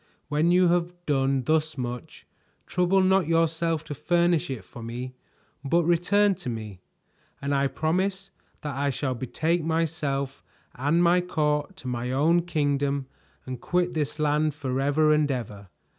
When 0.29 0.49
you 0.49 0.69
have 0.69 0.95
done 1.05 1.43
thus 1.43 1.77
much, 1.77 2.25
trouble 2.65 3.01
not 3.03 3.27
yourself 3.27 3.83
to 3.83 3.93
furnish 3.93 4.49
it 4.49 4.63
for 4.65 4.81
me, 4.81 5.13
but 5.63 5.83
return 5.83 6.33
to 6.41 6.49
me, 6.49 6.79
and 7.39 7.53
I 7.53 7.67
promise 7.67 8.31
that 8.63 8.75
I 8.75 8.89
shall 8.89 9.13
betake 9.13 9.63
myself 9.63 10.43
and 10.73 11.03
my 11.03 11.21
court 11.21 11.75
to 11.75 11.87
my 11.87 12.11
own 12.11 12.41
kingdom 12.47 13.05
and 13.45 13.61
quit 13.61 13.93
this 13.93 14.17
land 14.17 14.55
forever 14.55 15.13
and 15.13 15.29
ever. 15.29 15.67